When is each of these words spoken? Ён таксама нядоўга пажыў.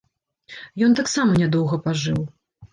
Ён 0.87 0.97
таксама 1.01 1.37
нядоўга 1.43 1.81
пажыў. 1.87 2.21